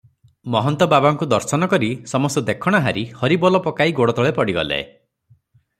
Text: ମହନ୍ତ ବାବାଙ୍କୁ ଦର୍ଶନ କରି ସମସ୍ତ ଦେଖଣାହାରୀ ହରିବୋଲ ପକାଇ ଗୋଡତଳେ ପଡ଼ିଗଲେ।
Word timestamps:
ମହନ୍ତ 0.53 0.85
ବାବାଙ୍କୁ 0.93 1.27
ଦର୍ଶନ 1.33 1.67
କରି 1.73 1.89
ସମସ୍ତ 2.13 2.43
ଦେଖଣାହାରୀ 2.49 3.05
ହରିବୋଲ 3.21 3.63
ପକାଇ 3.69 3.97
ଗୋଡତଳେ 4.01 4.35
ପଡ଼ିଗଲେ। 4.41 4.83